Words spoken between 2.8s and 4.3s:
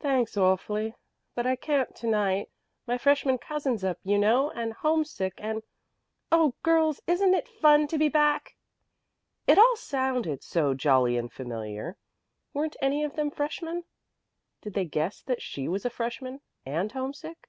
My freshman cousin's up, you